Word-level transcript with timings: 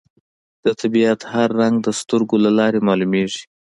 د 0.63 0.67
طبیعت 0.81 1.21
هر 1.33 1.49
رنګ 1.61 1.75
د 1.81 1.87
سترګو 1.99 2.35
له 2.45 2.51
لارې 2.59 2.79
معلومېږي 2.87 3.41